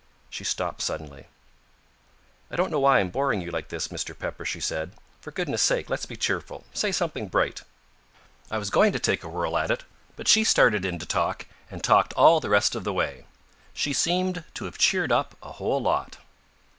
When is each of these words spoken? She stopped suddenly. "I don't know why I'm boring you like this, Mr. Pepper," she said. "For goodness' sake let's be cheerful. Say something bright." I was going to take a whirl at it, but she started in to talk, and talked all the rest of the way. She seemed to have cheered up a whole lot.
She 0.31 0.43
stopped 0.43 0.81
suddenly. 0.81 1.27
"I 2.49 2.55
don't 2.55 2.71
know 2.71 2.79
why 2.79 2.99
I'm 2.99 3.11
boring 3.11 3.39
you 3.39 3.51
like 3.51 3.67
this, 3.67 3.89
Mr. 3.89 4.17
Pepper," 4.17 4.45
she 4.45 4.59
said. 4.59 4.93
"For 5.19 5.29
goodness' 5.29 5.61
sake 5.61 5.91
let's 5.91 6.07
be 6.07 6.15
cheerful. 6.17 6.63
Say 6.73 6.91
something 6.91 7.27
bright." 7.27 7.61
I 8.49 8.57
was 8.57 8.71
going 8.71 8.93
to 8.93 8.99
take 8.99 9.23
a 9.23 9.27
whirl 9.29 9.55
at 9.59 9.69
it, 9.69 9.83
but 10.15 10.27
she 10.27 10.43
started 10.43 10.85
in 10.85 10.97
to 10.97 11.05
talk, 11.05 11.45
and 11.69 11.83
talked 11.83 12.13
all 12.13 12.39
the 12.39 12.49
rest 12.49 12.73
of 12.73 12.83
the 12.83 12.91
way. 12.93 13.27
She 13.75 13.93
seemed 13.93 14.43
to 14.55 14.65
have 14.65 14.79
cheered 14.79 15.11
up 15.11 15.35
a 15.43 15.51
whole 15.51 15.79
lot. 15.79 16.17